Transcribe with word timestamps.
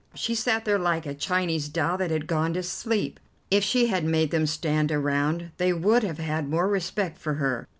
She 0.15 0.33
sat 0.33 0.65
there 0.65 0.79
like 0.79 1.05
a 1.05 1.13
Chinese 1.13 1.69
doll 1.69 1.95
that 1.99 2.09
had 2.09 2.25
gone 2.25 2.55
to 2.55 2.63
sleep. 2.63 3.19
If 3.51 3.63
she 3.63 3.85
had 3.85 4.03
made 4.03 4.31
them 4.31 4.47
stand 4.47 4.91
around 4.91 5.51
they 5.57 5.73
would 5.73 6.01
have 6.01 6.17
had 6.17 6.49
more 6.49 6.67
respect 6.67 7.19
for 7.19 7.35
her. 7.35 7.67